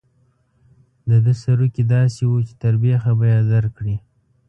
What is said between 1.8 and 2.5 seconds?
داسې وو